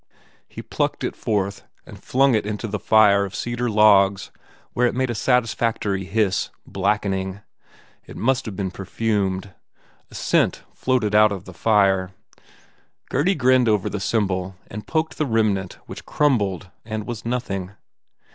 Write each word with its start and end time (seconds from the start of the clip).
He 0.47 0.63
plucked 0.63 1.03
it 1.03 1.15
forth 1.15 1.63
and 1.85 2.03
flung 2.03 2.33
it 2.33 2.43
into 2.43 2.67
the 2.67 2.79
fire 2.79 3.23
of 3.23 3.35
cedar 3.35 3.69
logs 3.69 4.31
where 4.73 4.87
it 4.87 4.95
made 4.95 5.11
a 5.11 5.13
satisfactory 5.13 6.05
hiss, 6.05 6.49
blackening. 6.65 7.41
It 8.07 8.17
must 8.17 8.47
have 8.47 8.55
been 8.55 8.71
perfumed. 8.71 9.53
A 10.09 10.15
scent 10.15 10.63
floated 10.73 11.13
out 11.13 11.31
of 11.31 11.45
the 11.45 11.53
fire. 11.53 12.13
Gurdy 13.11 13.35
grinned 13.35 13.69
over 13.69 13.91
the 13.91 13.99
symbol 13.99 14.55
and 14.71 14.87
poked 14.87 15.19
the 15.19 15.27
remnant 15.27 15.73
which 15.85 16.03
crumbled 16.07 16.71
and 16.83 17.05
was 17.05 17.23
nothing. 17.23 17.73